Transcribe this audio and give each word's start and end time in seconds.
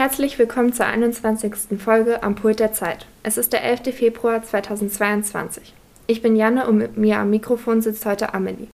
Herzlich 0.00 0.38
willkommen 0.38 0.72
zur 0.72 0.86
21. 0.86 1.78
Folge 1.78 2.22
am 2.22 2.34
Pult 2.34 2.58
der 2.58 2.72
Zeit. 2.72 3.04
Es 3.22 3.36
ist 3.36 3.52
der 3.52 3.62
11. 3.62 3.94
Februar 3.94 4.42
2022. 4.42 5.74
Ich 6.06 6.22
bin 6.22 6.36
Janne 6.36 6.66
und 6.66 6.78
mit 6.78 6.96
mir 6.96 7.18
am 7.18 7.28
Mikrofon 7.28 7.82
sitzt 7.82 8.06
heute 8.06 8.32
Amelie. 8.32 8.68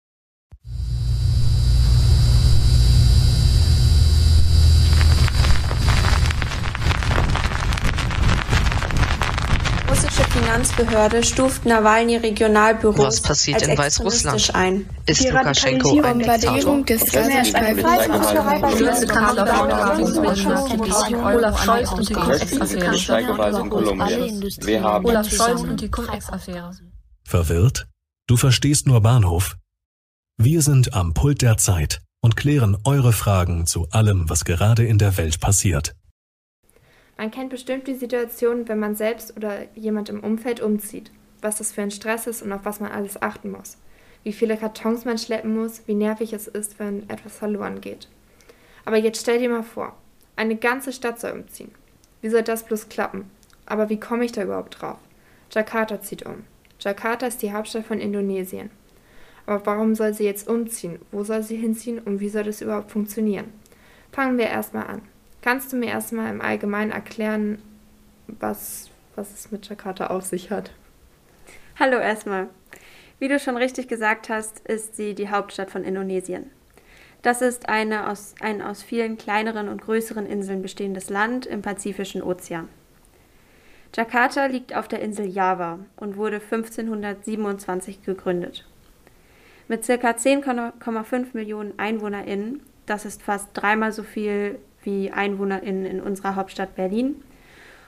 Finanzbehörde 10.53 11.23
stuft 11.23 11.65
Nawalny 11.65 12.17
Regionalbüros 12.17 13.21
passiert 13.21 13.63
als 13.63 13.67
in 13.67 13.75
Weißrussland? 13.75 14.53
ein. 14.53 14.87
Ist 15.07 15.27
Lukaschenko 15.27 15.99
ein 16.01 16.19
Diktator? 16.19 16.83
des. 16.83 17.11
Olaf 21.23 21.63
Scholz 21.63 21.91
und 21.91 22.07
die 22.07 22.13
Cum-Ex-Affäre. 22.13 22.95
Olaf 25.03 25.33
Scholz 25.33 25.61
und 25.61 25.81
die 25.81 25.89
Cum-Ex-Affäre. 25.89 26.69
Verwirrt? 27.23 27.87
Du 28.27 28.37
verstehst 28.37 28.85
nur 28.85 29.01
Bahnhof? 29.01 29.57
Wir 30.37 30.61
sind 30.61 30.93
am 30.93 31.15
Pult 31.15 31.41
der 31.41 31.57
Zeit 31.57 32.01
und 32.21 32.35
klären 32.35 32.77
eure 32.83 33.11
Fragen 33.11 33.65
zu 33.65 33.87
allem, 33.89 34.29
was 34.29 34.45
gerade 34.45 34.85
in 34.85 34.99
der 34.99 35.17
Welt 35.17 35.39
passiert. 35.39 35.95
Man 37.17 37.31
kennt 37.31 37.49
bestimmt 37.49 37.87
die 37.87 37.95
Situation, 37.95 38.67
wenn 38.67 38.79
man 38.79 38.95
selbst 38.95 39.37
oder 39.37 39.65
jemand 39.75 40.09
im 40.09 40.21
Umfeld 40.21 40.61
umzieht, 40.61 41.11
was 41.41 41.57
das 41.57 41.71
für 41.71 41.81
ein 41.81 41.91
Stress 41.91 42.27
ist 42.27 42.41
und 42.41 42.51
auf 42.51 42.65
was 42.65 42.79
man 42.79 42.91
alles 42.91 43.21
achten 43.21 43.51
muss, 43.51 43.77
wie 44.23 44.33
viele 44.33 44.57
Kartons 44.57 45.05
man 45.05 45.17
schleppen 45.17 45.55
muss, 45.55 45.83
wie 45.85 45.95
nervig 45.95 46.33
es 46.33 46.47
ist, 46.47 46.79
wenn 46.79 47.09
etwas 47.09 47.37
verloren 47.37 47.81
geht. 47.81 48.07
Aber 48.85 48.97
jetzt 48.97 49.21
stell 49.21 49.39
dir 49.39 49.49
mal 49.49 49.63
vor, 49.63 49.95
eine 50.35 50.55
ganze 50.55 50.91
Stadt 50.91 51.19
soll 51.19 51.31
umziehen. 51.31 51.71
Wie 52.21 52.29
soll 52.29 52.41
das 52.41 52.63
bloß 52.63 52.89
klappen? 52.89 53.29
Aber 53.65 53.89
wie 53.89 53.99
komme 53.99 54.25
ich 54.25 54.31
da 54.31 54.43
überhaupt 54.43 54.81
drauf? 54.81 54.97
Jakarta 55.51 56.01
zieht 56.01 56.25
um. 56.25 56.43
Jakarta 56.79 57.27
ist 57.27 57.41
die 57.41 57.53
Hauptstadt 57.53 57.85
von 57.85 57.99
Indonesien. 57.99 58.71
Aber 59.45 59.65
warum 59.65 59.93
soll 59.93 60.13
sie 60.13 60.25
jetzt 60.25 60.47
umziehen? 60.47 60.99
Wo 61.11 61.23
soll 61.23 61.43
sie 61.43 61.57
hinziehen 61.57 61.99
und 61.99 62.19
wie 62.19 62.29
soll 62.29 62.43
das 62.43 62.61
überhaupt 62.61 62.91
funktionieren? 62.91 63.53
Fangen 64.11 64.37
wir 64.37 64.47
erstmal 64.47 64.87
an. 64.87 65.01
Kannst 65.43 65.73
du 65.73 65.75
mir 65.75 65.89
erstmal 65.89 66.31
im 66.31 66.39
Allgemeinen 66.39 66.91
erklären, 66.91 67.61
was, 68.27 68.89
was 69.15 69.33
es 69.33 69.51
mit 69.51 69.67
Jakarta 69.67 70.07
auf 70.07 70.23
sich 70.23 70.51
hat? 70.51 70.71
Hallo 71.77 71.97
erstmal. 71.97 72.47
Wie 73.19 73.27
du 73.27 73.37
schon 73.39 73.57
richtig 73.57 73.89
gesagt 73.89 74.29
hast, 74.29 74.59
ist 74.59 74.95
sie 74.95 75.13
die 75.15 75.27
Hauptstadt 75.27 75.69
von 75.69 75.83
Indonesien. 75.83 76.49
Das 77.23 77.41
ist 77.41 77.67
eine 77.67 78.09
aus, 78.09 78.35
ein 78.39 78.61
aus 78.61 78.83
vielen 78.83 79.17
kleineren 79.17 79.67
und 79.67 79.81
größeren 79.81 80.25
Inseln 80.25 80.61
bestehendes 80.61 81.09
Land 81.09 81.45
im 81.45 81.61
Pazifischen 81.61 82.23
Ozean. 82.23 82.69
Jakarta 83.93 84.45
liegt 84.45 84.73
auf 84.73 84.87
der 84.87 85.01
Insel 85.01 85.25
Java 85.25 85.79
und 85.97 86.15
wurde 86.15 86.37
1527 86.37 88.01
gegründet. 88.05 88.65
Mit 89.67 89.85
ca. 89.85 89.93
10,5 89.93 91.25
Millionen 91.33 91.77
EinwohnerInnen, 91.77 92.61
das 92.85 93.03
ist 93.03 93.21
fast 93.21 93.49
dreimal 93.53 93.91
so 93.91 94.03
viel 94.03 94.57
wie 94.83 95.11
EinwohnerInnen 95.11 95.85
in 95.85 96.01
unserer 96.01 96.35
Hauptstadt 96.35 96.75
Berlin 96.75 97.15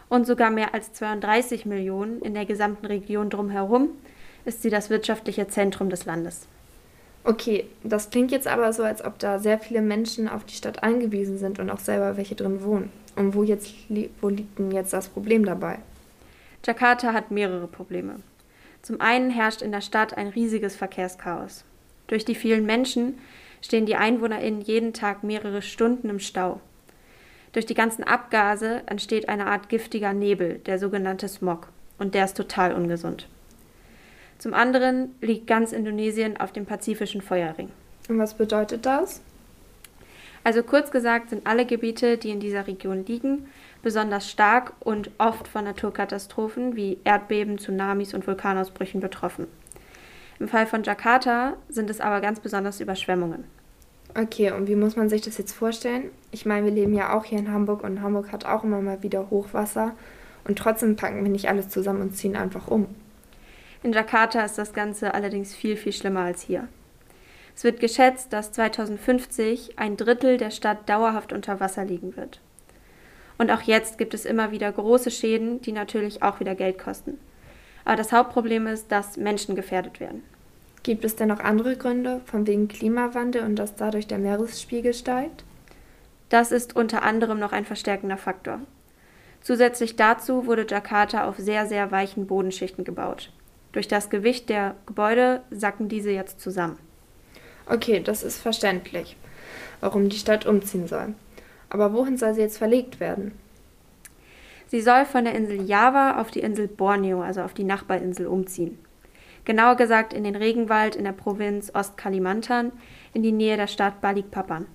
und 0.10 0.26
sogar 0.28 0.52
mehr 0.52 0.74
als 0.74 0.94
32 0.94 1.66
Millionen 1.66 2.22
in 2.22 2.34
der 2.34 2.46
gesamten 2.46 2.86
Region 2.86 3.30
drumherum, 3.30 3.90
ist 4.46 4.62
sie 4.62 4.70
das 4.70 4.90
wirtschaftliche 4.90 5.48
Zentrum 5.48 5.90
des 5.90 6.06
Landes. 6.06 6.48
Okay, 7.24 7.66
das 7.84 8.12
klingt 8.12 8.32
jetzt 8.32 8.48
aber 8.48 8.72
so, 8.72 8.84
als 8.84 9.04
ob 9.04 9.18
da 9.18 9.40
sehr 9.40 9.58
viele 9.58 9.82
Menschen 9.82 10.30
auf 10.30 10.44
die 10.44 10.54
Stadt 10.54 10.84
angewiesen 10.84 11.40
sind 11.40 11.58
und 11.58 11.72
auch 11.72 11.80
selber 11.80 12.18
welche 12.18 12.36
drin 12.36 12.64
wohnen. 12.64 12.92
Und 13.16 13.34
wo, 13.34 13.44
jetzt, 13.44 13.74
wo 14.22 14.30
liegt 14.30 14.60
denn 14.60 14.72
jetzt 14.72 14.94
das 14.94 15.08
Problem 15.08 15.44
dabei? 15.44 15.80
Jakarta 16.64 17.14
hat 17.14 17.32
mehrere 17.32 17.68
Probleme. 17.68 18.18
Zum 18.84 19.02
einen 19.02 19.32
herrscht 19.32 19.64
in 19.64 19.72
der 19.72 19.82
Stadt 19.82 20.16
ein 20.16 20.28
riesiges 20.28 20.76
Verkehrschaos. 20.76 21.64
Durch 22.06 22.26
die 22.26 22.36
vielen 22.36 22.68
Menschen 22.68 23.18
stehen 23.62 23.88
die 23.88 23.96
EinwohnerInnen 23.96 24.62
jeden 24.62 24.94
Tag 24.94 25.24
mehrere 25.24 25.64
Stunden 25.64 26.10
im 26.10 26.20
Stau. 26.20 26.62
Durch 27.56 27.66
die 27.66 27.74
ganzen 27.74 28.04
Abgase 28.04 28.82
entsteht 28.86 29.30
eine 29.30 29.46
Art 29.46 29.70
giftiger 29.70 30.12
Nebel, 30.12 30.60
der 30.66 30.78
sogenannte 30.78 31.30
Smog, 31.30 31.70
und 31.98 32.14
der 32.14 32.26
ist 32.26 32.36
total 32.36 32.74
ungesund. 32.74 33.30
Zum 34.40 34.54
anderen 34.54 35.16
liegt 35.22 35.48
ganz 35.48 35.72
Indonesien 35.72 36.36
auf 36.36 36.52
dem 36.52 36.66
pazifischen 36.66 37.22
Feuerring. 37.22 37.70
Und 38.10 38.20
was 38.20 38.34
bedeutet 38.34 38.86
das? 38.86 39.22
Also 40.44 40.64
kurz 40.64 40.92
gesagt 40.92 41.30
sind 41.30 41.48
alle 41.48 41.66
Gebiete, 41.66 42.18
die 42.18 42.32
in 42.32 42.42
dieser 42.42 42.68
Region 42.68 43.06
liegen, 43.06 43.48
besonders 43.82 44.30
stark 44.30 44.74
und 44.82 45.12
oft 45.18 45.48
von 45.48 45.64
Naturkatastrophen 45.64 46.76
wie 46.76 46.98
Erdbeben, 47.06 47.58
Tsunamis 47.58 48.14
und 48.14 48.28
Vulkanausbrüchen 48.28 49.00
betroffen. 49.00 49.48
Im 50.40 50.50
Fall 50.50 50.68
von 50.68 50.84
Jakarta 50.84 51.54
sind 51.70 51.90
es 51.90 52.02
aber 52.02 52.20
ganz 52.20 52.42
besonders 52.42 52.82
Überschwemmungen. 52.82 53.46
Okay, 54.18 54.52
und 54.52 54.70
wie 54.70 54.76
muss 54.76 54.96
man 54.96 55.10
sich 55.10 55.24
das 55.24 55.38
jetzt 55.38 55.52
vorstellen? 55.52 56.10
Ich 56.32 56.46
meine, 56.46 56.68
wir 56.68 56.72
leben 56.72 56.94
ja 56.94 57.18
auch 57.18 57.26
hier 57.26 57.38
in 57.38 57.52
Hamburg 57.52 57.84
und 57.84 58.02
Hamburg 58.02 58.32
hat 58.32 58.46
auch 58.46 58.64
immer 58.64 58.80
mal 58.80 59.04
wieder 59.04 59.30
Hochwasser 59.30 59.94
und 60.46 60.58
trotzdem 60.58 60.96
packen 60.96 61.22
wir 61.22 61.30
nicht 61.30 61.50
alles 61.50 61.68
zusammen 61.68 62.02
und 62.02 62.16
ziehen 62.16 62.38
einfach 62.38 62.70
um. 62.70 62.88
In 63.84 63.92
Jakarta 63.92 64.46
ist 64.46 64.58
das 64.58 64.72
Ganze 64.72 65.14
allerdings 65.14 65.54
viel, 65.54 65.76
viel 65.76 65.92
schlimmer 65.92 66.22
als 66.22 66.42
hier. 66.42 66.70
Es 67.58 67.66
wird 67.66 67.82
geschätzt, 67.82 68.32
dass 68.32 68.54
2050 68.54 69.78
ein 69.80 69.98
Drittel 69.98 70.38
der 70.38 70.52
Stadt 70.52 70.88
dauerhaft 70.88 71.34
unter 71.34 71.60
Wasser 71.60 71.84
liegen 71.84 72.16
wird. 72.16 72.40
Und 73.38 73.52
auch 73.52 73.64
jetzt 73.64 73.98
gibt 73.98 74.14
es 74.14 74.24
immer 74.24 74.52
wieder 74.52 74.72
große 74.72 75.12
Schäden, 75.12 75.62
die 75.62 75.74
natürlich 75.74 76.24
auch 76.24 76.40
wieder 76.40 76.56
Geld 76.56 76.78
kosten. 76.78 77.18
Aber 77.84 77.98
das 77.98 78.14
Hauptproblem 78.14 78.68
ist, 78.68 78.94
dass 78.94 79.18
Menschen 79.18 79.56
gefährdet 79.56 80.00
werden. 80.00 80.24
Gibt 80.86 81.04
es 81.04 81.16
denn 81.16 81.30
noch 81.30 81.40
andere 81.40 81.78
Gründe, 81.78 82.22
von 82.26 82.46
wegen 82.46 82.68
Klimawandel 82.68 83.42
und 83.42 83.56
dass 83.56 83.76
dadurch 83.76 84.06
der 84.06 84.20
Meeresspiegel 84.20 84.94
steigt? 84.94 85.44
Das 86.30 86.52
ist 86.52 86.76
unter 86.76 87.02
anderem 87.02 87.40
noch 87.40 87.54
ein 87.54 87.66
verstärkender 87.66 88.18
Faktor. 88.18 88.60
Zusätzlich 89.42 89.96
dazu 89.96 90.46
wurde 90.46 90.68
Jakarta 90.70 91.28
auf 91.28 91.40
sehr, 91.40 91.66
sehr 91.66 91.90
weichen 91.90 92.28
Bodenschichten 92.28 92.84
gebaut. 92.84 93.32
Durch 93.72 93.88
das 93.88 94.12
Gewicht 94.12 94.48
der 94.48 94.76
Gebäude 94.86 95.42
sacken 95.50 95.90
diese 95.90 96.12
jetzt 96.12 96.40
zusammen. 96.40 96.78
Okay, 97.66 98.00
das 98.00 98.22
ist 98.22 98.40
verständlich, 98.40 99.18
warum 99.80 100.10
die 100.10 100.20
Stadt 100.20 100.46
umziehen 100.46 100.88
soll. 100.88 101.16
Aber 101.68 101.94
wohin 101.94 102.20
soll 102.20 102.36
sie 102.36 102.42
jetzt 102.42 102.60
verlegt 102.60 103.00
werden? 103.00 103.32
Sie 104.68 104.82
soll 104.82 105.06
von 105.06 105.26
der 105.26 105.34
Insel 105.34 105.64
Java 105.64 106.22
auf 106.22 106.30
die 106.30 106.42
Insel 106.42 106.68
Borneo, 106.68 107.24
also 107.24 107.42
auf 107.42 107.56
die 107.56 107.64
Nachbarinsel, 107.64 108.28
umziehen 108.28 108.78
genauer 109.46 109.76
gesagt 109.76 110.14
in 110.14 110.24
den 110.24 110.36
Regenwald 110.36 110.96
in 110.96 111.06
der 111.06 111.12
Provinz 111.12 111.72
Ostkalimantan 111.74 112.72
in 113.14 113.24
die 113.24 113.32
Nähe 113.32 113.58
der 113.58 113.68
Stadt 113.68 114.02
Balikpapan. 114.02 114.66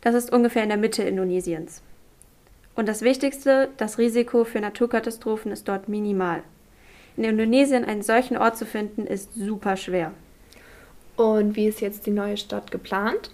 Das 0.00 0.14
ist 0.14 0.32
ungefähr 0.32 0.62
in 0.62 0.70
der 0.70 0.78
Mitte 0.78 1.02
Indonesiens. 1.02 1.82
Und 2.74 2.88
das 2.88 3.02
Wichtigste, 3.02 3.68
das 3.76 3.98
Risiko 3.98 4.44
für 4.44 4.60
Naturkatastrophen 4.60 5.52
ist 5.52 5.68
dort 5.68 5.88
minimal. 5.88 6.42
In 7.16 7.24
Indonesien 7.24 7.84
einen 7.84 8.02
solchen 8.02 8.38
Ort 8.38 8.56
zu 8.56 8.64
finden, 8.64 9.06
ist 9.06 9.34
super 9.34 9.76
schwer. 9.76 10.12
Und 11.16 11.56
wie 11.56 11.66
ist 11.66 11.82
jetzt 11.82 12.06
die 12.06 12.12
neue 12.12 12.38
Stadt 12.38 12.70
geplant? 12.70 13.30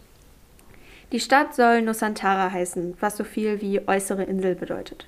Die 1.12 1.20
Stadt 1.20 1.54
soll 1.54 1.82
Nusantara 1.82 2.50
heißen, 2.50 2.96
was 2.98 3.16
so 3.16 3.22
viel 3.22 3.60
wie 3.60 3.86
äußere 3.86 4.24
Insel 4.24 4.56
bedeutet. 4.56 5.06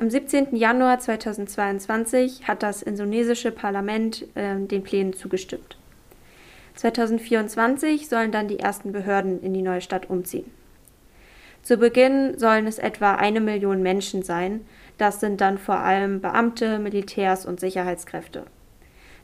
Am 0.00 0.08
17. 0.08 0.56
Januar 0.56 0.98
2022 0.98 2.48
hat 2.48 2.62
das 2.62 2.80
indonesische 2.80 3.52
Parlament 3.52 4.24
äh, 4.34 4.56
den 4.58 4.82
Plänen 4.82 5.12
zugestimmt. 5.12 5.76
2024 6.76 8.08
sollen 8.08 8.32
dann 8.32 8.48
die 8.48 8.60
ersten 8.60 8.92
Behörden 8.92 9.42
in 9.42 9.52
die 9.52 9.60
neue 9.60 9.82
Stadt 9.82 10.08
umziehen. 10.08 10.50
Zu 11.62 11.76
Beginn 11.76 12.38
sollen 12.38 12.66
es 12.66 12.78
etwa 12.78 13.16
eine 13.16 13.42
Million 13.42 13.82
Menschen 13.82 14.22
sein. 14.22 14.66
Das 14.96 15.20
sind 15.20 15.42
dann 15.42 15.58
vor 15.58 15.80
allem 15.80 16.22
Beamte, 16.22 16.78
Militärs 16.78 17.44
und 17.44 17.60
Sicherheitskräfte. 17.60 18.44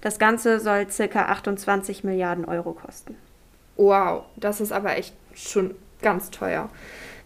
Das 0.03 0.19
Ganze 0.19 0.61
soll 0.61 0.85
ca. 0.85 1.23
28 1.23 2.05
Milliarden 2.05 2.45
Euro 2.45 2.75
kosten. 2.75 3.17
Wow, 3.77 4.25
das 4.37 4.61
ist 4.61 4.73
aber 4.73 4.99
echt 4.99 5.15
schon 5.33 5.75
ganz 6.03 6.31
teuer. 6.31 6.69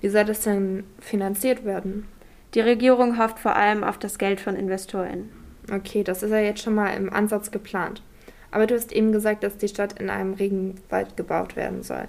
Wie 0.00 0.08
soll 0.08 0.24
das 0.24 0.42
denn 0.42 0.84
finanziert 1.00 1.64
werden? 1.64 2.06
Die 2.54 2.60
Regierung 2.60 3.18
hofft 3.18 3.38
vor 3.38 3.54
allem 3.54 3.84
auf 3.84 3.98
das 3.98 4.18
Geld 4.18 4.40
von 4.40 4.56
InvestorInnen. 4.56 5.30
Okay, 5.72 6.02
das 6.02 6.22
ist 6.22 6.30
ja 6.30 6.40
jetzt 6.40 6.62
schon 6.62 6.74
mal 6.74 6.94
im 6.94 7.12
Ansatz 7.12 7.50
geplant. 7.50 8.02
Aber 8.50 8.66
du 8.66 8.74
hast 8.74 8.92
eben 8.92 9.12
gesagt, 9.12 9.44
dass 9.44 9.56
die 9.56 9.68
Stadt 9.68 10.00
in 10.00 10.10
einem 10.10 10.34
Regenwald 10.34 11.16
gebaut 11.16 11.54
werden 11.54 11.82
soll. 11.82 12.08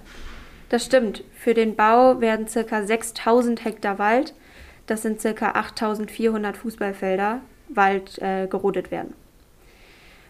Das 0.68 0.84
stimmt. 0.84 1.22
Für 1.34 1.54
den 1.54 1.76
Bau 1.76 2.20
werden 2.20 2.46
ca. 2.46 2.82
6000 2.82 3.64
Hektar 3.64 3.98
Wald, 3.98 4.34
das 4.86 5.02
sind 5.02 5.22
ca. 5.22 5.52
8400 5.52 6.56
Fußballfelder, 6.56 7.40
Wald 7.68 8.18
äh, 8.20 8.48
gerodet 8.48 8.90
werden. 8.90 9.14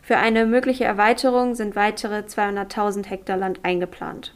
Für 0.03 0.19
eine 0.19 0.47
mögliche 0.47 0.85
Erweiterung 0.85 1.55
sind 1.55 1.77
weitere 1.77 2.19
200.000 2.19 3.07
Hektar 3.07 3.37
Land 3.37 3.61
eingeplant. 3.63 4.35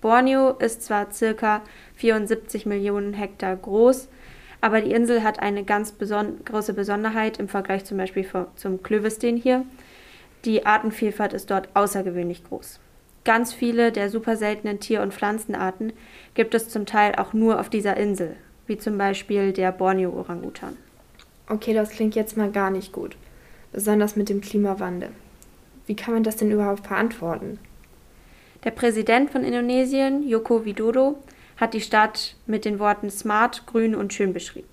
Borneo 0.00 0.50
ist 0.50 0.82
zwar 0.82 1.06
ca. 1.06 1.62
74 1.96 2.66
Millionen 2.66 3.12
Hektar 3.12 3.54
groß. 3.54 4.08
Aber 4.64 4.80
die 4.80 4.92
Insel 4.92 5.22
hat 5.22 5.40
eine 5.40 5.62
ganz 5.62 5.92
beson 5.92 6.42
große 6.42 6.72
Besonderheit 6.72 7.38
im 7.38 7.48
Vergleich 7.48 7.84
zum 7.84 7.98
Beispiel 7.98 8.26
zum 8.56 8.82
Klövesteen 8.82 9.36
hier. 9.36 9.66
Die 10.46 10.64
Artenvielfalt 10.64 11.34
ist 11.34 11.50
dort 11.50 11.68
außergewöhnlich 11.74 12.44
groß. 12.44 12.80
Ganz 13.26 13.52
viele 13.52 13.92
der 13.92 14.08
super 14.08 14.38
seltenen 14.38 14.80
Tier- 14.80 15.02
und 15.02 15.12
Pflanzenarten 15.12 15.92
gibt 16.32 16.54
es 16.54 16.70
zum 16.70 16.86
Teil 16.86 17.14
auch 17.16 17.34
nur 17.34 17.60
auf 17.60 17.68
dieser 17.68 17.98
Insel, 17.98 18.36
wie 18.66 18.78
zum 18.78 18.96
Beispiel 18.96 19.52
der 19.52 19.70
Borneo-Orangutan. 19.70 20.78
Okay, 21.46 21.74
das 21.74 21.90
klingt 21.90 22.14
jetzt 22.14 22.38
mal 22.38 22.50
gar 22.50 22.70
nicht 22.70 22.90
gut, 22.90 23.18
besonders 23.70 24.16
mit 24.16 24.30
dem 24.30 24.40
Klimawandel. 24.40 25.10
Wie 25.86 25.94
kann 25.94 26.14
man 26.14 26.22
das 26.22 26.36
denn 26.36 26.50
überhaupt 26.50 26.86
verantworten? 26.86 27.58
Der 28.64 28.70
Präsident 28.70 29.30
von 29.30 29.44
Indonesien, 29.44 30.26
Joko 30.26 30.64
Widodo, 30.64 31.16
hat 31.56 31.74
die 31.74 31.80
Stadt 31.80 32.36
mit 32.46 32.64
den 32.64 32.78
Worten 32.78 33.10
smart, 33.10 33.66
grün 33.66 33.94
und 33.94 34.12
schön 34.12 34.32
beschrieben. 34.32 34.68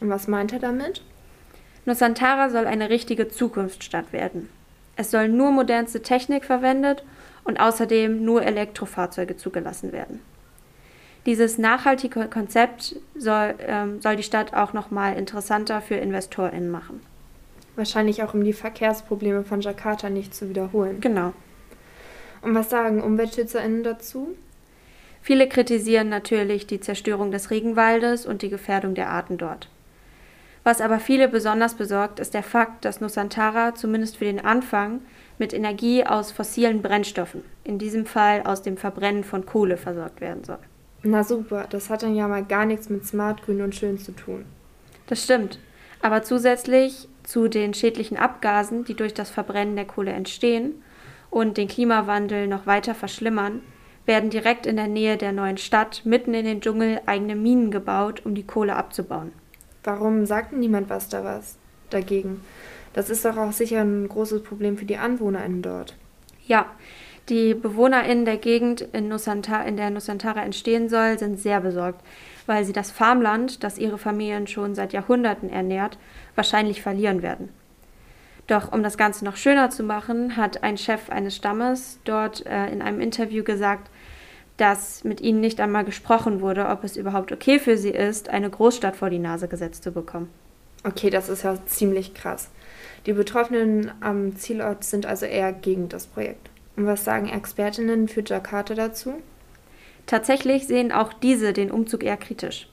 Und 0.00 0.10
was 0.10 0.28
meint 0.28 0.52
er 0.52 0.58
damit? 0.58 1.02
Nusantara 1.84 2.50
soll 2.50 2.66
eine 2.66 2.90
richtige 2.90 3.28
Zukunftsstadt 3.28 4.12
werden. 4.12 4.48
Es 4.96 5.10
soll 5.10 5.28
nur 5.28 5.52
modernste 5.52 6.02
Technik 6.02 6.44
verwendet 6.44 7.04
und 7.44 7.60
außerdem 7.60 8.24
nur 8.24 8.42
Elektrofahrzeuge 8.42 9.36
zugelassen 9.36 9.92
werden. 9.92 10.20
Dieses 11.26 11.58
nachhaltige 11.58 12.28
Konzept 12.28 12.96
soll, 13.16 13.54
ähm, 13.66 14.00
soll 14.00 14.16
die 14.16 14.22
Stadt 14.22 14.54
auch 14.54 14.72
nochmal 14.72 15.16
interessanter 15.16 15.80
für 15.80 15.96
InvestorInnen 15.96 16.70
machen. 16.70 17.00
Wahrscheinlich 17.74 18.22
auch, 18.22 18.32
um 18.32 18.42
die 18.42 18.52
Verkehrsprobleme 18.52 19.44
von 19.44 19.60
Jakarta 19.60 20.08
nicht 20.08 20.34
zu 20.34 20.48
wiederholen. 20.48 21.00
Genau. 21.00 21.32
Und 22.42 22.54
was 22.54 22.70
sagen 22.70 23.02
UmweltschützerInnen 23.02 23.82
dazu? 23.82 24.36
Viele 25.26 25.48
kritisieren 25.48 26.08
natürlich 26.08 26.68
die 26.68 26.78
Zerstörung 26.78 27.32
des 27.32 27.50
Regenwaldes 27.50 28.26
und 28.26 28.42
die 28.42 28.48
Gefährdung 28.48 28.94
der 28.94 29.10
Arten 29.10 29.38
dort. 29.38 29.68
Was 30.62 30.80
aber 30.80 31.00
viele 31.00 31.26
besonders 31.26 31.74
besorgt, 31.74 32.20
ist 32.20 32.32
der 32.32 32.44
Fakt, 32.44 32.84
dass 32.84 33.00
Nusantara 33.00 33.74
zumindest 33.74 34.18
für 34.18 34.24
den 34.24 34.38
Anfang 34.44 35.00
mit 35.36 35.52
Energie 35.52 36.06
aus 36.06 36.30
fossilen 36.30 36.80
Brennstoffen, 36.80 37.42
in 37.64 37.80
diesem 37.80 38.06
Fall 38.06 38.42
aus 38.44 38.62
dem 38.62 38.76
Verbrennen 38.76 39.24
von 39.24 39.44
Kohle, 39.46 39.76
versorgt 39.78 40.20
werden 40.20 40.44
soll. 40.44 40.60
Na 41.02 41.24
super, 41.24 41.66
das 41.70 41.90
hat 41.90 42.04
dann 42.04 42.14
ja 42.14 42.28
mal 42.28 42.44
gar 42.44 42.64
nichts 42.64 42.88
mit 42.88 43.04
Smart, 43.04 43.42
Grün 43.42 43.62
und 43.62 43.74
Schön 43.74 43.98
zu 43.98 44.12
tun. 44.12 44.44
Das 45.08 45.24
stimmt. 45.24 45.58
Aber 46.02 46.22
zusätzlich 46.22 47.08
zu 47.24 47.48
den 47.48 47.74
schädlichen 47.74 48.16
Abgasen, 48.16 48.84
die 48.84 48.94
durch 48.94 49.12
das 49.12 49.30
Verbrennen 49.30 49.74
der 49.74 49.86
Kohle 49.86 50.12
entstehen 50.12 50.84
und 51.30 51.56
den 51.56 51.66
Klimawandel 51.66 52.46
noch 52.46 52.68
weiter 52.68 52.94
verschlimmern, 52.94 53.62
werden 54.06 54.30
direkt 54.30 54.66
in 54.66 54.76
der 54.76 54.88
Nähe 54.88 55.16
der 55.16 55.32
neuen 55.32 55.58
Stadt 55.58 56.02
mitten 56.04 56.32
in 56.32 56.44
den 56.44 56.60
Dschungel 56.60 57.00
eigene 57.06 57.34
Minen 57.34 57.70
gebaut, 57.70 58.22
um 58.24 58.34
die 58.34 58.46
Kohle 58.46 58.76
abzubauen. 58.76 59.32
Warum 59.84 60.26
sagt 60.26 60.52
niemand 60.52 60.88
was 60.88 61.08
da 61.08 61.24
was 61.24 61.56
dagegen? 61.90 62.40
Das 62.92 63.10
ist 63.10 63.24
doch 63.24 63.36
auch 63.36 63.52
sicher 63.52 63.82
ein 63.82 64.08
großes 64.08 64.42
Problem 64.42 64.78
für 64.78 64.86
die 64.86 64.96
AnwohnerInnen 64.96 65.62
dort. 65.62 65.94
Ja, 66.46 66.66
die 67.28 67.54
BewohnerInnen 67.54 68.24
der 68.24 68.36
Gegend, 68.36 68.80
in, 68.80 69.08
Nusantara, 69.08 69.64
in 69.64 69.76
der 69.76 69.90
Nusantara 69.90 70.42
entstehen 70.44 70.88
soll, 70.88 71.18
sind 71.18 71.40
sehr 71.40 71.60
besorgt, 71.60 72.00
weil 72.46 72.64
sie 72.64 72.72
das 72.72 72.92
Farmland, 72.92 73.64
das 73.64 73.78
ihre 73.78 73.98
Familien 73.98 74.46
schon 74.46 74.76
seit 74.76 74.92
Jahrhunderten 74.92 75.50
ernährt, 75.50 75.98
wahrscheinlich 76.36 76.82
verlieren 76.82 77.22
werden. 77.22 77.48
Doch 78.46 78.72
um 78.72 78.82
das 78.82 78.96
Ganze 78.96 79.24
noch 79.24 79.36
schöner 79.36 79.70
zu 79.70 79.82
machen, 79.82 80.36
hat 80.36 80.62
ein 80.62 80.78
Chef 80.78 81.10
eines 81.10 81.34
Stammes 81.34 81.98
dort 82.04 82.46
äh, 82.46 82.68
in 82.68 82.80
einem 82.80 83.00
Interview 83.00 83.42
gesagt, 83.42 83.90
dass 84.56 85.04
mit 85.04 85.20
ihnen 85.20 85.40
nicht 85.40 85.60
einmal 85.60 85.84
gesprochen 85.84 86.40
wurde, 86.40 86.68
ob 86.68 86.84
es 86.84 86.96
überhaupt 86.96 87.32
okay 87.32 87.58
für 87.58 87.76
sie 87.76 87.90
ist, 87.90 88.28
eine 88.28 88.48
Großstadt 88.48 88.96
vor 88.96 89.10
die 89.10 89.18
Nase 89.18 89.48
gesetzt 89.48 89.82
zu 89.82 89.92
bekommen. 89.92 90.30
Okay, 90.84 91.10
das 91.10 91.28
ist 91.28 91.42
ja 91.42 91.58
ziemlich 91.66 92.14
krass. 92.14 92.48
Die 93.06 93.12
Betroffenen 93.12 93.90
am 94.00 94.36
Zielort 94.36 94.84
sind 94.84 95.04
also 95.04 95.26
eher 95.26 95.52
gegen 95.52 95.88
das 95.88 96.06
Projekt. 96.06 96.48
Und 96.76 96.86
was 96.86 97.04
sagen 97.04 97.28
Expertinnen 97.28 98.06
für 98.06 98.22
Jakarta 98.24 98.74
dazu? 98.74 99.14
Tatsächlich 100.06 100.66
sehen 100.66 100.92
auch 100.92 101.12
diese 101.12 101.52
den 101.52 101.70
Umzug 101.70 102.04
eher 102.04 102.16
kritisch. 102.16 102.68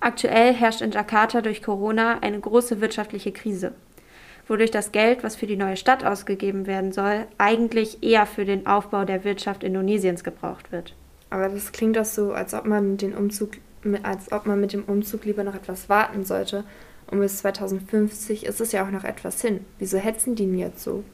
Aktuell 0.00 0.52
herrscht 0.52 0.80
in 0.80 0.90
Jakarta 0.90 1.40
durch 1.40 1.62
Corona 1.62 2.18
eine 2.20 2.40
große 2.40 2.80
wirtschaftliche 2.80 3.32
Krise, 3.32 3.72
wodurch 4.48 4.70
das 4.70 4.92
Geld, 4.92 5.24
was 5.24 5.36
für 5.36 5.46
die 5.46 5.56
neue 5.56 5.76
Stadt 5.76 6.04
ausgegeben 6.04 6.66
werden 6.66 6.92
soll, 6.92 7.26
eigentlich 7.38 8.02
eher 8.02 8.26
für 8.26 8.44
den 8.44 8.66
Aufbau 8.66 9.04
der 9.04 9.24
Wirtschaft 9.24 9.64
Indonesiens 9.64 10.24
gebraucht 10.24 10.72
wird. 10.72 10.94
Aber 11.30 11.48
das 11.48 11.72
klingt 11.72 11.96
doch 11.96 12.04
so, 12.04 12.32
als 12.32 12.54
ob 12.54 12.66
man 12.66 12.96
den 12.96 13.14
Umzug, 13.14 13.52
als 14.02 14.30
ob 14.32 14.46
man 14.46 14.60
mit 14.60 14.72
dem 14.72 14.84
Umzug 14.84 15.24
lieber 15.24 15.44
noch 15.44 15.54
etwas 15.54 15.88
warten 15.88 16.24
sollte. 16.24 16.64
Und 17.10 17.20
bis 17.20 17.38
2050 17.38 18.46
ist 18.46 18.60
es 18.60 18.72
ja 18.72 18.84
auch 18.84 18.90
noch 18.90 19.04
etwas 19.04 19.40
hin. 19.40 19.64
Wieso 19.78 19.98
hetzen 19.98 20.36
die 20.36 20.46
denn 20.46 20.58
jetzt 20.58 20.82
so? 20.82 21.04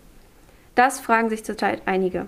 Das 0.74 1.00
fragen 1.00 1.30
sich 1.30 1.44
zurzeit 1.44 1.82
einige. 1.86 2.26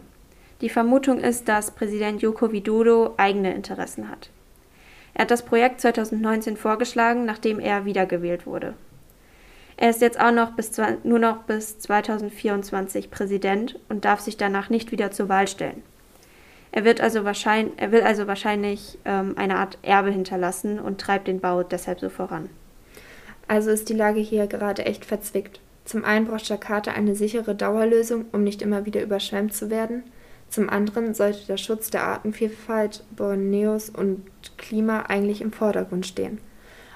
Die 0.60 0.68
Vermutung 0.68 1.18
ist, 1.18 1.48
dass 1.48 1.72
Präsident 1.72 2.22
Joko 2.22 2.52
Widodo 2.52 3.14
eigene 3.16 3.54
Interessen 3.54 4.08
hat. 4.08 4.30
Er 5.14 5.22
hat 5.22 5.30
das 5.30 5.44
Projekt 5.44 5.80
2019 5.80 6.56
vorgeschlagen, 6.56 7.24
nachdem 7.24 7.60
er 7.60 7.84
wiedergewählt 7.84 8.46
wurde. 8.46 8.74
Er 9.82 9.90
ist 9.90 10.00
jetzt 10.00 10.20
auch 10.20 10.30
noch 10.30 10.52
bis, 10.52 10.70
nur 11.02 11.18
noch 11.18 11.38
bis 11.38 11.80
2024 11.80 13.10
Präsident 13.10 13.80
und 13.88 14.04
darf 14.04 14.20
sich 14.20 14.36
danach 14.36 14.70
nicht 14.70 14.92
wieder 14.92 15.10
zur 15.10 15.28
Wahl 15.28 15.48
stellen. 15.48 15.82
Er, 16.70 16.84
wird 16.84 17.00
also 17.00 17.24
wahrscheinlich, 17.24 17.74
er 17.78 17.90
will 17.90 18.02
also 18.02 18.28
wahrscheinlich 18.28 19.00
ähm, 19.04 19.34
eine 19.36 19.56
Art 19.56 19.78
Erbe 19.82 20.12
hinterlassen 20.12 20.78
und 20.78 21.00
treibt 21.00 21.26
den 21.26 21.40
Bau 21.40 21.64
deshalb 21.64 21.98
so 21.98 22.10
voran. 22.10 22.48
Also 23.48 23.72
ist 23.72 23.88
die 23.88 23.94
Lage 23.94 24.20
hier 24.20 24.46
gerade 24.46 24.86
echt 24.86 25.04
verzwickt. 25.04 25.58
Zum 25.84 26.04
einen 26.04 26.26
braucht 26.26 26.48
Jakarta 26.48 26.92
eine 26.92 27.16
sichere 27.16 27.56
Dauerlösung, 27.56 28.26
um 28.30 28.44
nicht 28.44 28.62
immer 28.62 28.86
wieder 28.86 29.02
überschwemmt 29.02 29.52
zu 29.52 29.68
werden. 29.68 30.04
Zum 30.48 30.70
anderen 30.70 31.12
sollte 31.12 31.44
der 31.48 31.56
Schutz 31.56 31.90
der 31.90 32.04
Artenvielfalt 32.04 33.02
Borneos 33.16 33.90
und 33.90 34.22
Klima 34.58 35.06
eigentlich 35.08 35.40
im 35.40 35.50
Vordergrund 35.50 36.06
stehen. 36.06 36.38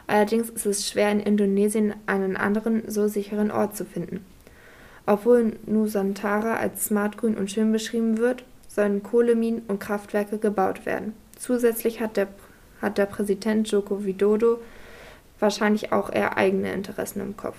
Allerdings 0.06 0.50
ist 0.50 0.66
es 0.66 0.88
schwer, 0.88 1.10
in 1.10 1.20
Indonesien 1.20 1.94
einen 2.06 2.36
anderen, 2.36 2.88
so 2.88 3.08
sicheren 3.08 3.50
Ort 3.50 3.76
zu 3.76 3.84
finden. 3.84 4.24
Obwohl 5.04 5.56
Nusantara 5.66 6.54
als 6.56 6.86
smartgrün 6.86 7.36
und 7.36 7.50
schön 7.50 7.72
beschrieben 7.72 8.18
wird, 8.18 8.44
sollen 8.68 9.02
Kohleminen 9.02 9.62
und 9.68 9.80
Kraftwerke 9.80 10.38
gebaut 10.38 10.84
werden. 10.84 11.14
Zusätzlich 11.38 12.00
hat 12.00 12.16
der, 12.16 12.28
hat 12.82 12.98
der 12.98 13.06
Präsident 13.06 13.70
Joko 13.70 14.04
Widodo 14.04 14.58
wahrscheinlich 15.38 15.92
auch 15.92 16.10
eher 16.10 16.36
eigene 16.36 16.72
Interessen 16.72 17.20
im 17.20 17.36
Kopf. 17.36 17.58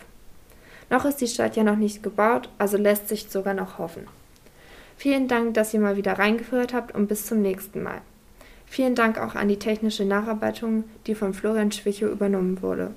Noch 0.90 1.06
ist 1.06 1.18
die 1.18 1.28
Stadt 1.28 1.56
ja 1.56 1.64
noch 1.64 1.76
nicht 1.76 2.02
gebaut, 2.02 2.50
also 2.58 2.78
lässt 2.78 3.10
sich 3.10 3.30
sogar 3.30 3.54
noch 3.54 3.78
hoffen. 3.78 4.08
Vielen 4.96 5.28
Dank, 5.28 5.54
dass 5.54 5.74
ihr 5.74 5.80
mal 5.80 5.98
wieder 5.98 6.14
reingeführt 6.14 6.74
habt 6.74 6.96
und 6.96 7.08
bis 7.08 7.26
zum 7.26 7.42
nächsten 7.42 7.84
Mal. 7.84 8.02
Vielen 8.68 8.96
Dank 8.96 9.18
auch 9.18 9.36
an 9.36 9.48
die 9.48 9.58
technische 9.58 10.06
Nacharbeitung, 10.06 10.84
die 11.08 11.16
von 11.16 11.34
Florian 11.34 11.72
Schwichow 11.72 12.12
übernommen 12.12 12.62
wurde. 12.62 12.92